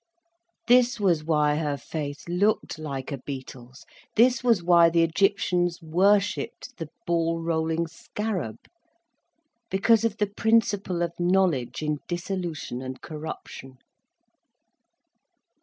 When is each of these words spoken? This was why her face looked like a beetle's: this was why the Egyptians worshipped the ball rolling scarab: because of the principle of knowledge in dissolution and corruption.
This 0.67 0.99
was 0.99 1.23
why 1.23 1.57
her 1.57 1.77
face 1.77 2.27
looked 2.27 2.79
like 2.79 3.11
a 3.11 3.19
beetle's: 3.19 3.85
this 4.15 4.43
was 4.43 4.63
why 4.63 4.89
the 4.89 5.03
Egyptians 5.03 5.79
worshipped 5.79 6.75
the 6.77 6.89
ball 7.05 7.39
rolling 7.39 7.85
scarab: 7.85 8.57
because 9.69 10.03
of 10.03 10.17
the 10.17 10.25
principle 10.25 11.03
of 11.03 11.13
knowledge 11.19 11.83
in 11.83 11.99
dissolution 12.07 12.81
and 12.81 12.99
corruption. 13.01 13.77